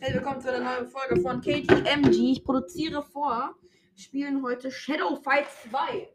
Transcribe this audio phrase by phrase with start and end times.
[0.00, 2.32] Hey, willkommen zu einer neuen Folge von KTMG.
[2.32, 3.56] Ich produziere vor,
[3.96, 6.08] spielen heute Shadow Fight 2.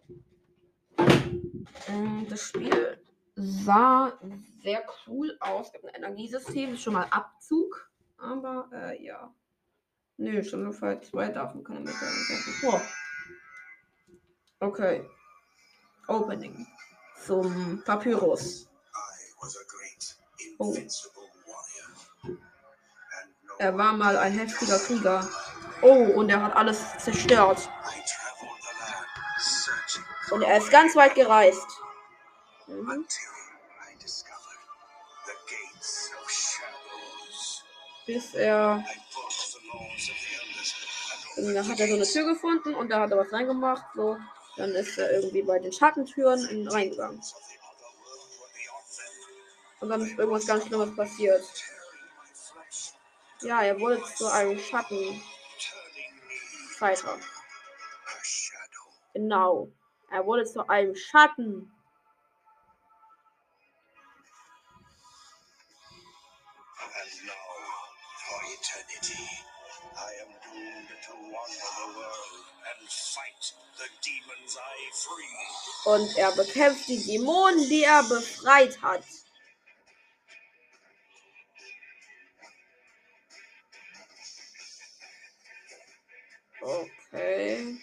[1.87, 2.97] Ähm, Das Spiel
[3.35, 4.17] sah
[4.61, 5.67] sehr cool aus.
[5.67, 7.91] Es gibt ein Energiesystem, ist schon mal Abzug.
[8.17, 9.33] Aber, äh, ja.
[10.17, 12.81] Nö, Shadow Fight 2 darf man keine Mechanik vor.
[14.59, 15.05] Okay.
[16.07, 16.65] Opening.
[17.25, 18.65] Zum Papyrus.
[18.65, 20.15] I was a great,
[20.59, 20.73] Oh.
[23.57, 25.27] Er war mal ein heftiger Krieger.
[25.81, 27.69] Oh, und er hat alles zerstört.
[30.31, 31.67] Und er ist ganz weit gereist.
[32.67, 33.05] Mhm.
[38.05, 38.83] Bis er.
[41.35, 43.85] Und dann hat er so eine Tür gefunden und da hat er was reingemacht.
[43.95, 44.17] So.
[44.57, 47.21] Dann ist er irgendwie bei den Schattentüren in, reingegangen.
[49.79, 51.43] Und dann ist irgendwas ganz Schlimmes passiert.
[53.43, 55.21] Ja, er wurde zu einem Schatten.
[56.77, 57.19] Fighter.
[59.13, 59.69] Genau.
[60.09, 61.69] Er wurde zu einem Schatten.
[75.85, 79.03] Und er bekämpft die Dämonen, die er befreit hat.
[86.63, 87.77] Okay.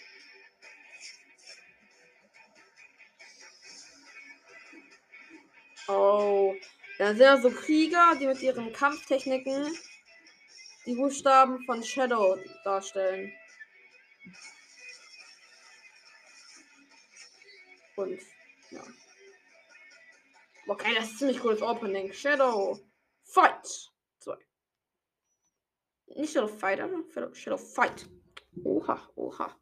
[5.87, 6.55] Oh.
[6.97, 9.75] Da sind ja so Krieger, die mit ihren Kampftechniken
[10.85, 13.31] die Buchstaben von Shadow darstellen.
[17.95, 18.19] Und,
[18.71, 18.83] ja.
[20.67, 22.13] Okay, das ist ziemlich cooles Opening.
[22.13, 22.79] Shadow
[23.23, 24.37] Fight 2.
[26.15, 28.07] Nicht Shadow Fighter, Shadow, Shadow Fight.
[28.59, 29.55] Oha, oha.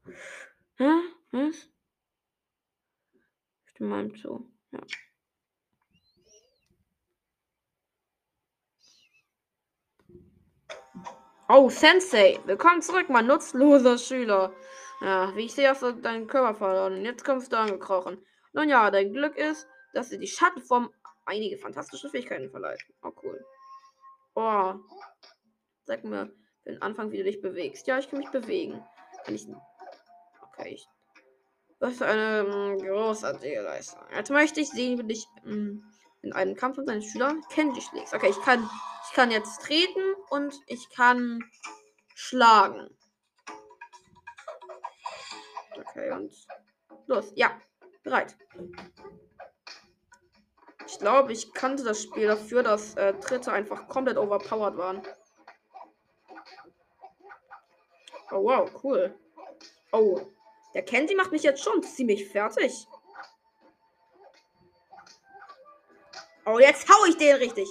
[0.79, 0.89] Hä?
[1.31, 1.69] Was?
[3.65, 4.51] Stimme mal zu.
[4.71, 4.79] Ja.
[11.47, 14.53] Oh, Sensei, willkommen zurück, mein nutzloser Schüler.
[15.01, 18.23] Ja, wie ich sehe, hast du deinen Körper verloren und jetzt kommst du angekrochen.
[18.53, 20.91] Nun ja, dein Glück ist, dass dir die Schattenform
[21.25, 22.83] einige fantastische Fähigkeiten verleiht.
[23.01, 23.45] Oh, cool.
[24.35, 24.75] Oh.
[25.85, 26.31] Sag mir,
[26.69, 27.87] den Anfang, wie du dich bewegst.
[27.87, 28.83] Ja, ich kann mich bewegen.
[29.25, 29.47] Kann ich.
[30.41, 30.73] Okay.
[30.73, 30.87] Ich...
[31.79, 34.01] Das ist eine mm, großartige Leistung.
[34.13, 35.79] Jetzt möchte ich sehen, wie du dich mm,
[36.21, 38.13] in einem Kampf mit deinen Schülern Kenji schlägst.
[38.13, 38.69] Okay, ich kann,
[39.07, 41.41] ich kann jetzt treten und ich kann
[42.15, 42.89] schlagen.
[45.77, 46.33] Okay, und
[47.07, 47.31] los.
[47.35, 47.57] Ja,
[48.03, 48.35] bereit.
[50.85, 55.01] Ich glaube, ich kannte das Spiel dafür, dass äh, Tritte einfach komplett overpowered waren.
[58.31, 59.17] Oh wow, cool.
[59.91, 60.21] Oh,
[60.73, 62.87] der Kenji macht mich jetzt schon ziemlich fertig.
[66.45, 67.67] Oh, jetzt hau ich den richtig.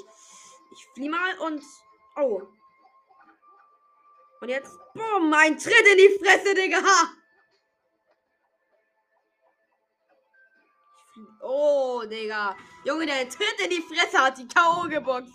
[0.73, 1.63] Ich flieh mal und.
[2.17, 2.43] Oh.
[4.41, 4.77] Und jetzt.
[4.95, 6.79] Boom, ein Tritt in die Fresse, Digga.
[11.41, 12.57] Oh, Digga.
[12.85, 14.89] Junge, der Tritt in die Fresse hat die K.O.
[14.89, 15.33] geboxt.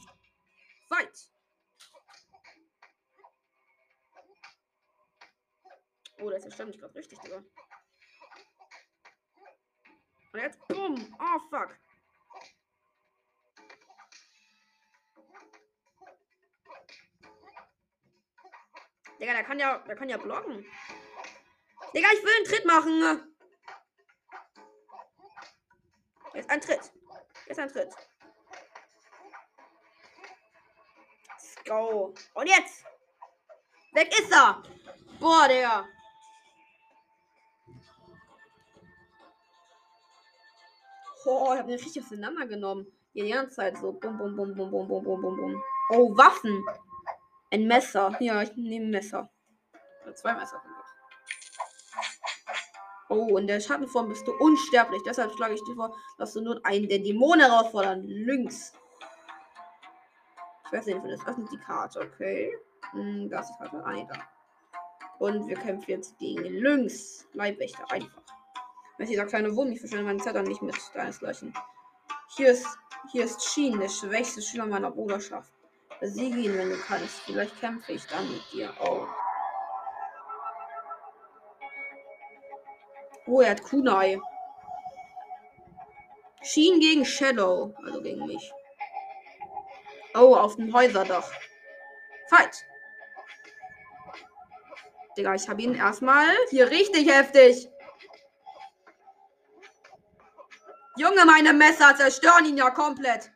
[0.88, 1.33] Fight.
[6.24, 7.44] Oh, der zerstört mich gerade richtig, Digga.
[10.32, 10.68] Und jetzt.
[10.70, 11.18] Boom.
[11.20, 11.78] Oh, fuck.
[19.20, 20.66] Digga, der kann ja, der kann ja blocken.
[21.94, 23.36] Digga, ich will einen Tritt machen.
[26.34, 26.94] Jetzt ein Tritt.
[27.48, 27.94] Jetzt ein Tritt.
[31.28, 32.14] Let's go.
[32.34, 32.86] Und jetzt.
[33.92, 34.64] Weg ist er.
[35.20, 35.86] Boah, Digga.
[41.26, 42.88] Oh, ich hab den richtig auseinandergenommen.
[43.14, 43.94] Hier die ganze Zeit so.
[43.94, 45.64] Bum, bum, bum, bum, bum, bum, bum, bum, bum.
[45.92, 46.64] Oh, Waffen.
[47.52, 48.16] Ein Messer.
[48.20, 49.30] Ja, ich nehme ein Messer.
[50.04, 50.62] Oder zwei Messer.
[53.10, 55.02] Oh, in der Schattenform bist du unsterblich.
[55.06, 58.04] Deshalb schlage ich dir vor, dass du nun einen der Dämonen herausfordern.
[58.04, 58.74] Lynx.
[60.66, 62.58] Ich weiß nicht, das öffnet die Karte, okay.
[62.92, 64.20] Hm, das ist nee, da.
[65.20, 67.28] Und wir kämpfen jetzt gegen Lynx.
[67.34, 68.23] Leibwächter, einfach.
[68.98, 71.54] Wenn dieser kleine Wurm, ich verschwende meine Zeit dann nicht mit deinesgleichen.
[72.36, 72.68] Hier ist,
[73.12, 75.52] hier ist Sheen, der schwächste Schüler meiner Bruderschaft.
[76.00, 77.22] Besiege ihn, wenn du kannst.
[77.22, 78.74] Vielleicht kämpfe ich dann mit dir.
[78.80, 79.08] Oh.
[83.26, 84.20] Oh, er hat Kunai.
[86.42, 87.74] Sheen gegen Shadow.
[87.86, 88.52] Also gegen mich.
[90.16, 91.32] Oh, auf dem Häuserdach.
[92.30, 92.66] Fight.
[95.18, 97.70] Digga, ich habe ihn erstmal hier richtig heftig.
[100.96, 103.32] Junge, meine Messer zerstören ihn ja komplett.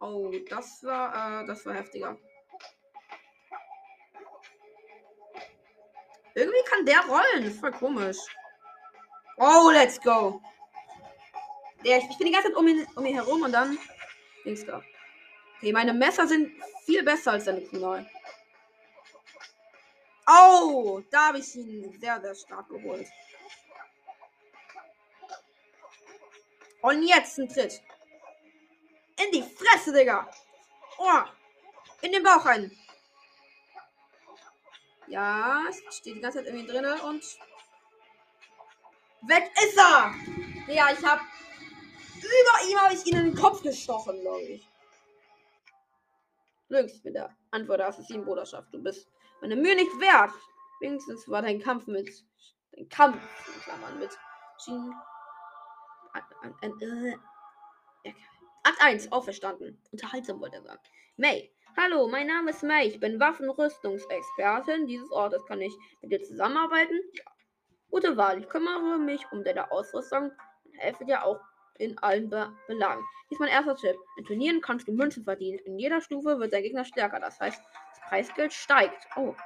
[0.00, 2.16] Oh, das war, äh, das war heftiger.
[6.34, 7.44] Irgendwie kann der rollen.
[7.44, 8.18] Das ist voll komisch.
[9.36, 10.40] Oh, let's go.
[11.84, 13.78] Der, ich, ich bin die ganze Zeit um ihn, um ihn herum und dann.
[14.44, 14.82] Dings da.
[15.56, 16.52] Okay, meine Messer sind
[16.84, 18.08] viel besser als seine Kunal.
[20.26, 23.06] Oh, da habe ich ihn sehr, sehr stark geholt.
[26.82, 27.80] Und jetzt ein Tritt.
[29.24, 30.30] In die Fresse, Digga.
[30.98, 31.22] Oh.
[32.02, 32.70] In den Bauch rein.
[35.08, 37.24] Ja, steht die ganze Zeit irgendwie drin und.
[39.22, 40.14] Weg ist er!
[40.68, 41.20] Ja, ich hab.
[42.16, 44.68] Über ihm habe ich ihn in den Kopf gestochen, glaube ich.
[46.68, 48.72] Lynx mit der Antwort der Assassin-Bruderschaft.
[48.72, 49.08] Du bist
[49.40, 50.32] meine Mühe nicht wert.
[50.80, 52.24] Wenigstens war dein Kampf mit.
[52.72, 53.18] Dein Kampf,
[53.54, 54.16] in Klammern, mit
[54.62, 54.94] Jean.
[58.62, 59.80] Akt 1, auferstanden.
[59.92, 60.80] Unterhaltsam wollte er sagen.
[61.16, 61.50] May,
[61.80, 62.88] Hallo, mein Name ist May.
[62.88, 65.46] Ich bin Waffenrüstungsexpertin dieses Ortes.
[65.46, 65.72] Kann ich
[66.02, 67.00] mit dir zusammenarbeiten?
[67.12, 67.22] Ja.
[67.88, 68.40] Gute Wahl.
[68.40, 70.32] Ich kümmere mich um deine Ausrüstung
[70.64, 71.40] und helfe dir auch
[71.78, 73.04] in allen Be Belangen.
[73.28, 73.96] Hier ist mein erster Tipp.
[74.16, 75.60] In Turnieren kannst du Münzen verdienen.
[75.60, 77.20] In jeder Stufe wird dein Gegner stärker.
[77.20, 79.06] Das heißt, das Preisgeld steigt.
[79.14, 79.36] Oh.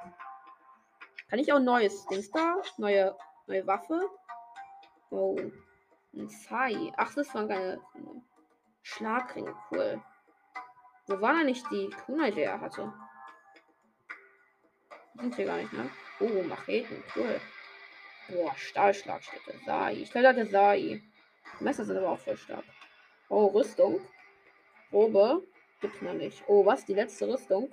[1.28, 2.62] Kann ich auch neues Dings da?
[2.78, 3.14] Neue,
[3.46, 4.08] neue Waffe?
[5.10, 5.36] Oh.
[6.14, 6.92] Ein Sai.
[6.96, 7.80] Ach, das waren keine
[8.82, 9.54] Schlagringe.
[9.70, 10.02] Cool.
[11.06, 12.92] Wo war denn nicht die Kunai, die er hatte?
[15.14, 15.90] Sind hier gar nicht, ne?
[16.20, 17.40] Oh, Macheten, cool.
[18.28, 19.58] Boah, Stahlschlagstätte.
[19.66, 19.94] Sai.
[19.94, 21.02] Ich hatte Sai.
[21.60, 22.64] Messer sind aber auch voll stark.
[23.28, 24.00] Oh, Rüstung.
[24.90, 25.46] Probe.
[25.80, 26.44] Gibt's noch nicht.
[26.46, 26.84] Oh, was?
[26.84, 27.72] Die letzte Rüstung?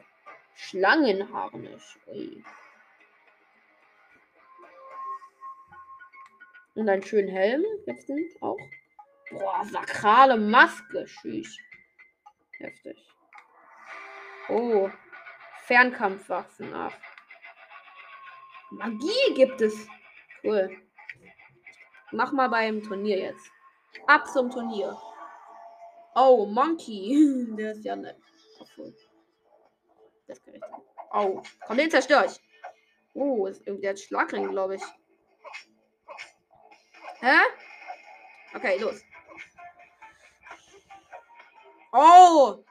[0.56, 2.00] Schlangenharnisch.
[2.07, 2.44] Ui.
[6.79, 7.65] Und einen schönen Helm.
[7.85, 8.57] Letzten auch.
[9.31, 11.05] Boah, sakrale Maske.
[11.09, 11.59] Schüch.
[12.57, 12.97] Heftig.
[14.47, 14.89] Oh.
[15.65, 16.73] Fernkampfwaffen.
[16.73, 16.95] Ach.
[18.71, 19.89] Magie gibt es.
[20.41, 20.69] Cool.
[22.13, 23.51] Mach mal beim Turnier jetzt.
[24.07, 24.97] Ab zum Turnier.
[26.15, 27.45] Oh, Monkey.
[27.57, 28.15] Der ist ja nett.
[30.27, 30.61] Das kann ich.
[31.11, 31.41] Oh.
[31.67, 32.39] Komm, den zerstöre ich.
[33.15, 34.83] Oh, ist irgendwie der Schlagring, glaube ich.
[37.21, 37.39] Hä?
[38.56, 39.01] Okay, los.
[41.92, 42.63] Oh!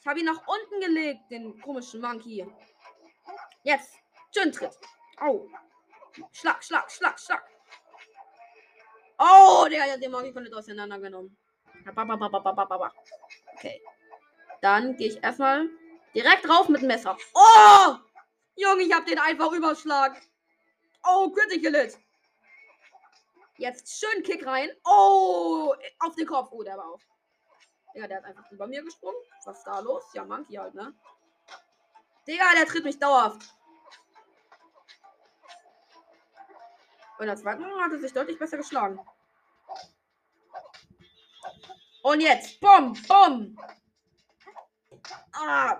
[0.00, 2.46] Ich habe ihn nach unten gelegt, den komischen Monkey.
[3.62, 3.94] Jetzt.
[4.34, 4.78] Schön Tritt.
[5.18, 5.48] Au.
[6.32, 7.44] Schlag, Schlag, Schlag, Schlag.
[9.18, 11.36] Oh, der hat den Monkey komplett auseinandergenommen.
[13.56, 13.82] Okay.
[14.60, 15.68] Dann gehe ich erstmal
[16.14, 17.16] direkt drauf mit dem Messer.
[17.34, 17.96] Oh!
[18.56, 20.20] Junge, ich habe den einfach überschlagen.
[21.04, 21.98] Oh, Critical Hit.
[23.56, 24.70] Jetzt schön Kick rein.
[24.84, 26.50] Oh, auf den Kopf.
[26.50, 27.02] Oh, der war auf.
[27.94, 29.16] Digga, der hat einfach über mir gesprungen.
[29.44, 30.02] Was ist da los?
[30.14, 30.92] Ja, Monkey halt, ne?
[32.26, 33.54] Digga, der tritt mich dauerhaft.
[37.18, 38.98] Und der zweite Mal hat er sich deutlich besser geschlagen.
[42.02, 42.60] Und jetzt.
[42.60, 43.58] Bumm, bumm.
[45.32, 45.78] Ah.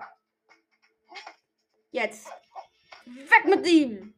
[1.91, 2.31] Jetzt.
[3.05, 4.15] Weg mit ihm.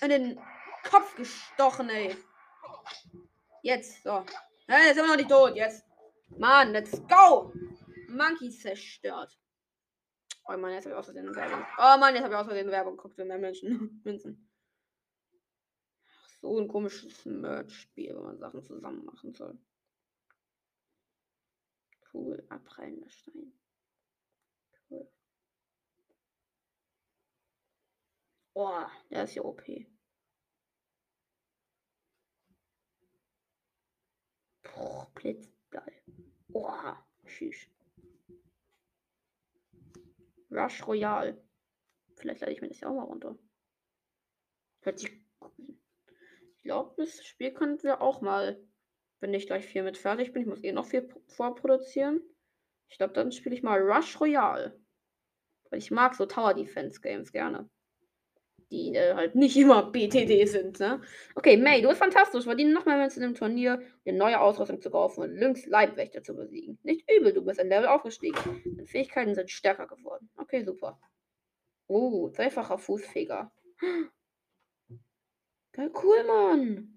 [0.00, 0.40] In den
[0.88, 2.16] Kopf gestochen, ey.
[3.62, 4.24] Jetzt, so.
[4.68, 5.54] Ja, ist immer noch nicht tot.
[5.54, 5.84] Jetzt.
[6.38, 7.52] Mann, let's go!
[8.08, 9.38] Monkey zerstört.
[10.48, 11.64] Oh Mann, jetzt habe ich aus Versehen Werbung.
[11.78, 14.00] Oh Mann, jetzt habe ich aus Versehen Werbung geguckt für mehr Menschen.
[14.04, 14.48] Münzen.
[16.40, 19.56] So ein komisches Merch-Spiel, wo man Sachen zusammen machen soll.
[22.12, 23.52] Cool, abprallender Stein.
[24.90, 25.08] Cool.
[28.54, 29.62] Oh, der ist ja OP.
[34.62, 35.92] Boah, Blitzball.
[36.48, 37.68] Boah, tschüss.
[40.50, 41.42] Rush Royal.
[42.16, 43.38] Vielleicht lade ich mir das ja auch mal runter.
[44.84, 45.22] Ich
[46.62, 48.62] glaube, das Spiel könnten wir auch mal,
[49.20, 50.42] wenn ich gleich viel mit fertig bin.
[50.42, 52.20] Ich muss eh noch viel vorproduzieren.
[52.88, 54.78] Ich glaube, dann spiele ich mal Rush Royal.
[55.70, 57.70] Weil ich mag so Tower Defense Games gerne
[58.72, 60.80] die äh, halt nicht immer BTD sind.
[60.80, 61.00] Ne?
[61.34, 62.44] Okay, May, du bist fantastisch.
[62.44, 66.34] Verdienen noch mehr Münzen im Turnier, eine neue Ausrüstung zu kaufen und Lynx Leibwächter zu
[66.34, 66.78] besiegen.
[66.82, 68.36] Nicht übel, du bist ein Level aufgestiegen.
[68.64, 70.30] Deine Fähigkeiten sind stärker geworden.
[70.36, 70.98] Okay, super.
[71.86, 73.52] Oh, dreifacher Fußfeger.
[75.72, 76.88] Geil, cool, Mann.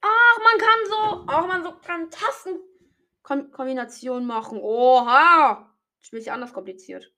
[0.00, 0.96] Ach, man kann so,
[1.32, 4.60] auch man so kann Tastenkombinationen machen.
[4.60, 5.74] Oha.
[6.00, 7.12] Spiel ist ja anders kompliziert.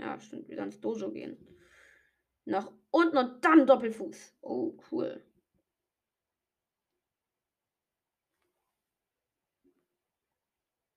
[0.00, 0.48] Ja, stimmt.
[0.48, 1.36] Wieder ins Dojo gehen.
[2.46, 4.38] Nach unten und dann Doppelfuß.
[4.40, 5.22] Oh, cool.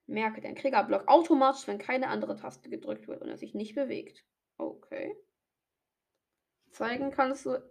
[0.08, 4.24] Merke den Kriegerblock automatisch, wenn keine andere Taste gedrückt wird und er sich nicht bewegt.
[4.58, 5.18] Okay.
[6.72, 7.62] Zeigen kannst du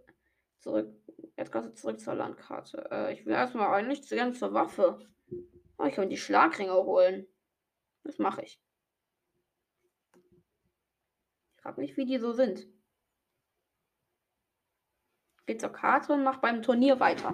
[0.59, 0.93] zurück.
[1.35, 2.87] Jetzt kannst du zurück zur Landkarte.
[2.91, 4.99] Äh, ich will erstmal eigentlich zu gerne zur Waffe.
[5.77, 7.27] Oh, ich kann die Schlagringe holen.
[8.03, 8.61] Das mache ich.
[11.63, 12.67] Ich frage mich, wie die so sind.
[15.45, 17.33] Geht zur Karte und macht beim Turnier weiter.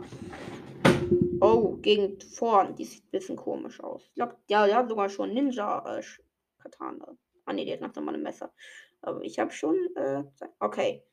[1.41, 2.75] Oh, gegen vorn.
[2.75, 4.05] Die sieht ein bisschen komisch aus.
[4.05, 7.07] Ich glaube, ja, der hat sogar schon Ninja-Katana.
[7.07, 8.53] Äh, ah, ne, die hat noch mal ein Messer.
[9.01, 9.75] Aber ich habe schon.
[9.95, 10.23] Äh,
[10.59, 11.03] okay.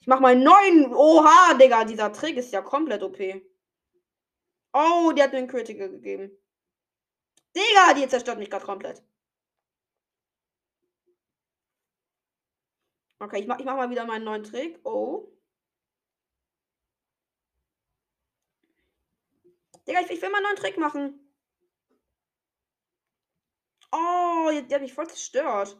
[0.00, 0.94] Ich mach mal neun.
[0.94, 1.84] Oha, Digga.
[1.84, 3.18] Dieser Trick ist ja komplett OP.
[4.72, 6.30] Oh, die hat mir einen Critical gegeben.
[7.54, 9.02] Digga, die zerstört mich gerade komplett.
[13.22, 14.80] Okay, ich mach, ich mach mal wieder meinen neuen Trick.
[14.84, 15.28] Oh.
[19.86, 21.20] Digga, ich, ich will mal einen neuen Trick machen.
[23.92, 25.76] Oh, der hat mich voll zerstört.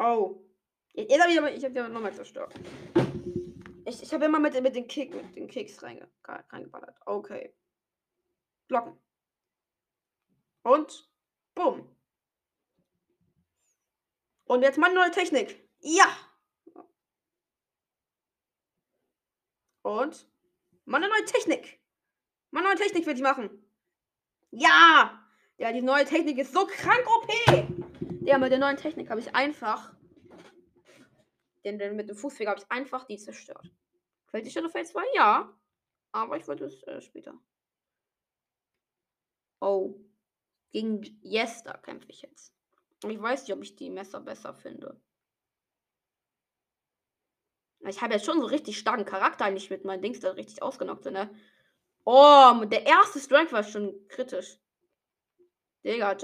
[0.00, 0.42] Oh.
[0.94, 2.52] Jetzt habe ich aber, ich habe ja nochmal zerstört.
[3.84, 6.96] Ich, ich habe immer mit, mit den Kick, mit den Kicks reinge, reingeballert.
[7.06, 7.54] Okay.
[8.68, 8.98] Blocken.
[10.68, 11.10] Und
[11.54, 11.96] bumm.
[14.44, 15.66] Und jetzt meine neue Technik.
[15.80, 16.14] Ja.
[19.80, 20.28] Und
[20.84, 21.80] meine neue Technik.
[22.50, 23.48] Meine neue Technik will ich machen.
[24.50, 25.26] Ja.
[25.56, 27.30] Ja, die neue Technik ist so krank OP.
[28.20, 29.94] Ja, mit der neuen Technik habe ich einfach.
[31.64, 33.70] Den, den mit dem Fußfeger habe ich einfach die zerstört.
[34.26, 35.02] Fällt die Shadow Fate 2?
[35.14, 35.58] Ja.
[36.12, 37.32] Aber ich wollte es äh, später.
[39.60, 40.07] Oh.
[40.72, 42.52] Gegen Jester kämpfe ich jetzt.
[43.02, 45.00] Und ich weiß nicht, ob ich die Messer besser finde.
[47.80, 51.04] Ich habe jetzt schon so richtig starken Charakter eigentlich mit meinen Dings da richtig ausgenockt
[51.04, 51.30] sind, ne?
[52.04, 54.58] Oh, der erste Strike war schon kritisch.
[55.84, 56.16] Digga,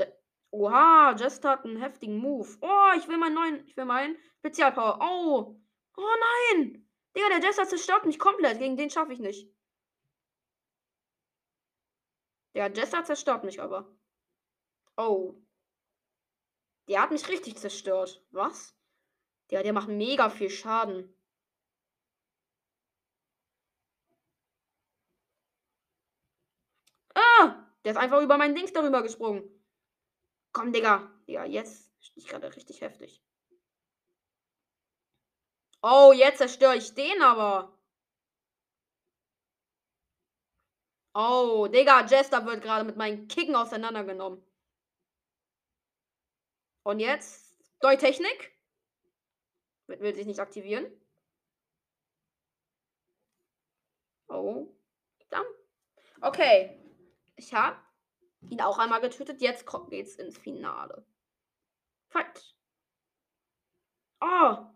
[0.50, 2.48] Oha, Jester hat einen heftigen Move.
[2.60, 4.98] Oh, ich will meinen neuen, ich will meinen Spezialpower.
[5.00, 5.60] Oh,
[5.96, 6.16] oh
[6.52, 6.88] nein.
[7.16, 8.58] Digga, der Jester zerstört mich komplett.
[8.58, 9.48] Gegen den schaffe ich nicht.
[12.54, 13.92] Der Jester zerstört mich aber.
[14.96, 15.34] Oh.
[16.88, 18.22] Der hat mich richtig zerstört.
[18.30, 18.74] Was?
[19.50, 21.14] Der, der macht mega viel Schaden.
[27.14, 27.66] Ah!
[27.84, 29.42] Der ist einfach über mein Dings darüber gesprungen.
[30.52, 31.10] Komm, Digga.
[31.26, 33.22] Ja, jetzt ich gerade richtig heftig.
[35.82, 37.76] Oh, jetzt zerstöre ich den aber.
[41.14, 44.42] Oh, Digga, Jester wird gerade mit meinen Kicken auseinandergenommen.
[46.84, 48.52] Und jetzt Deutechnik.
[49.86, 50.86] Will, sich nicht aktivieren.
[54.28, 54.68] Oh.
[55.30, 55.44] Dann.
[56.20, 56.80] Okay.
[57.36, 57.78] Ich habe
[58.48, 59.40] ihn auch einmal getötet.
[59.40, 61.04] Jetzt geht's ins Finale.
[62.08, 62.54] Fight.
[64.20, 64.66] Oh.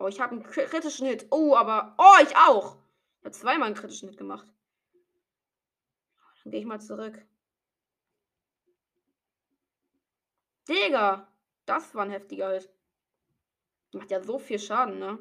[0.00, 1.26] Oh, ich habe einen kritischen Hit.
[1.30, 1.94] Oh, aber.
[1.98, 2.76] Oh, ich auch.
[3.18, 4.46] Ich habe zweimal einen kritischen Hit gemacht.
[6.42, 7.27] Dann gehe ich mal zurück.
[10.68, 11.32] Digga.
[11.66, 12.70] Das war ein heftiger Hit.
[13.92, 15.18] Macht ja so viel Schaden, ne?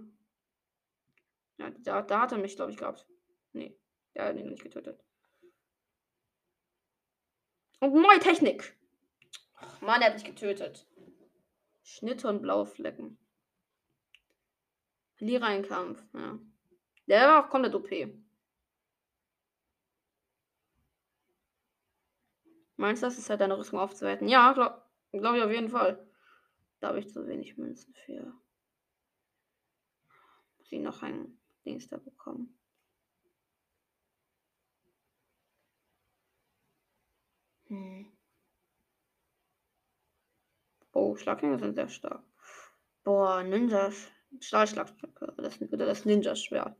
[1.57, 3.07] Ja, da, da hat er mich, glaube ich, gehabt.
[3.53, 3.77] Nee.
[4.13, 5.03] Der hat ihn nicht getötet.
[7.79, 8.75] Und neue Technik.
[9.55, 10.85] Ach, Mann, er hat mich getötet.
[11.83, 13.17] Schnitte und blaue Flecken.
[15.15, 16.03] Verliere einen Kampf.
[16.13, 16.39] Ja.
[17.07, 17.89] Der war auch komplett OP.
[22.75, 24.27] Meinst du, das ist halt deine Rüstung aufzuwerten?
[24.27, 26.07] Ja, glaube glaub ich auf jeden Fall.
[26.79, 28.33] Da habe ich zu wenig Münzen für.
[30.57, 32.57] Muss ich noch ein Dings da bekommen?
[37.67, 38.11] Hm.
[40.93, 42.23] Oh, Schlaghänger sind sehr stark.
[43.03, 43.91] Boah, Ninja.
[44.39, 45.33] Stahlschlagstücke.
[45.37, 46.75] Das, das Ninja-Schwert.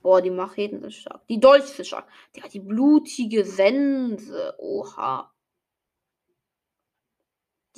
[0.00, 1.26] Boah, die Macheten sind stark.
[1.28, 2.08] Die Dolche sind stark.
[2.36, 4.54] Der die blutige Sense.
[4.58, 5.32] Oha.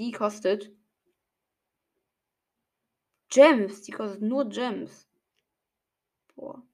[0.00, 0.74] Die kostet.
[3.28, 3.82] Gems.
[3.82, 5.06] Die kostet nur Gems.
[6.34, 6.66] Boah.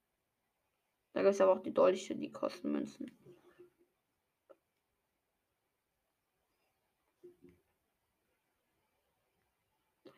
[1.12, 3.11] Da gibt es aber auch die Dolche, die kosten Münzen.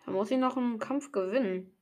[0.05, 1.75] Da muss ich noch einen Kampf gewinnen.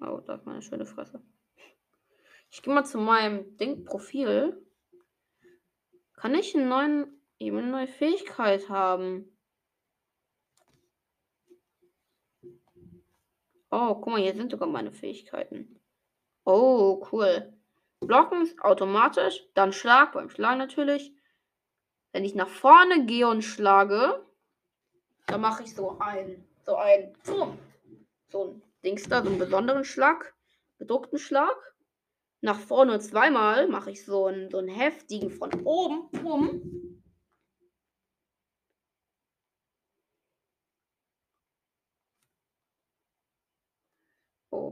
[0.00, 1.22] Oh, da ist meine schöne Fresse.
[2.50, 4.66] Ich gehe mal zu meinem Ding-Profil.
[6.14, 9.28] Kann ich einen neuen, eben eine neue Fähigkeit haben?
[13.70, 15.80] Oh, guck mal, hier sind sogar meine Fähigkeiten.
[16.44, 17.52] Oh, cool.
[18.00, 21.14] Blocken ist automatisch, dann Schlag beim Schlagen natürlich.
[22.12, 24.24] Wenn ich nach vorne gehe und schlage,
[25.26, 27.14] dann mache ich so ein, so ein,
[28.28, 30.34] so, ein Dings da, so einen besonderen Schlag,
[30.78, 31.56] gedruckten Schlag.
[32.42, 36.91] Nach vorne zweimal mache ich so einen, so einen heftigen von oben, um.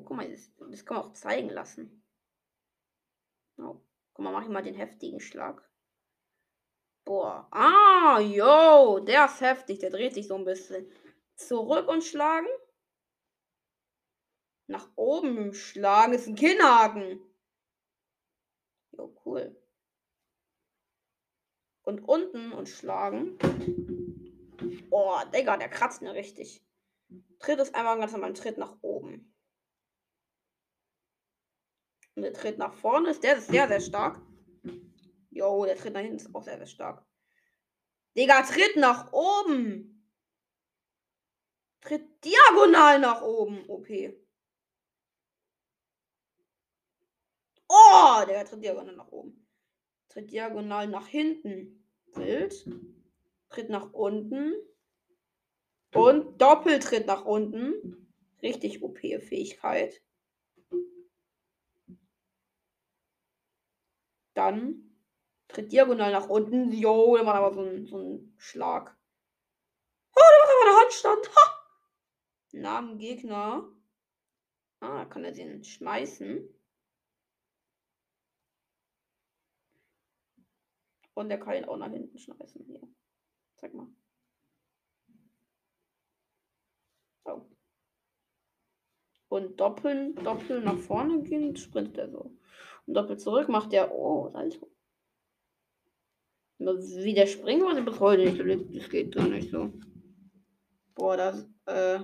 [0.05, 2.05] Guck mal, das, das kann man auch zeigen lassen.
[3.59, 3.81] Oh,
[4.13, 5.69] guck mal, mache ich mal den heftigen Schlag.
[7.05, 7.49] Boah.
[7.51, 9.79] Ah, yo, der ist heftig.
[9.81, 10.91] Der dreht sich so ein bisschen.
[11.35, 12.47] Zurück und schlagen.
[14.67, 17.21] Nach oben schlagen ist ein Kinnhaken.
[18.93, 19.61] Jo, cool.
[21.83, 23.37] Und unten und schlagen.
[24.91, 26.65] Oh, Digga, der kratzt mir richtig.
[27.41, 29.30] Tritt ist einfach ganz normal Tritt nach oben.
[32.23, 34.21] Der Tritt nach vorne ist, der ist sehr, sehr stark.
[35.31, 37.05] Jo, der Tritt nach hinten ist auch sehr, sehr stark.
[38.17, 40.05] Digga, Tritt nach oben.
[41.81, 43.89] Tritt diagonal nach oben, OP.
[47.69, 49.47] Oh, der tritt diagonal nach oben.
[50.09, 51.85] Tritt diagonal nach hinten.
[52.15, 52.69] Wild.
[53.49, 54.55] Tritt nach unten.
[55.95, 58.13] Und Doppeltritt nach unten.
[58.43, 60.03] Richtig OP-Fähigkeit.
[64.41, 64.97] Dann
[65.49, 66.73] tritt diagonal nach unten.
[66.73, 68.99] Jo, der macht aber so einen, so einen Schlag.
[70.17, 71.37] Oh, der macht aber einen Handstand.
[71.37, 71.45] Ha!
[72.53, 73.71] Namen Gegner.
[74.81, 76.49] Ah, kann er den schmeißen.
[81.13, 82.65] Und der kann ihn auch nach hinten schmeißen.
[82.65, 82.81] Hier.
[83.57, 83.89] Zeig mal.
[87.27, 87.47] So.
[89.31, 92.33] Und doppeln, doppeln nach vorne gehen, sprintet er so.
[92.87, 94.69] Und doppelt zurück macht er, oh, Salto.
[96.59, 98.77] Wie der springen wollte, bis heute nicht.
[98.77, 99.73] Das geht doch nicht so.
[100.97, 102.01] Boah, das, äh,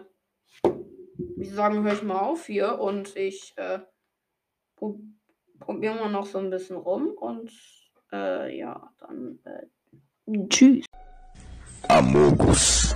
[1.36, 3.80] wie sagen, höre ich mal auf hier und ich, äh,
[4.76, 7.50] probieren wir noch so ein bisschen rum und
[8.12, 10.86] äh, ja, dann äh, tschüss.
[11.88, 12.94] Amogus.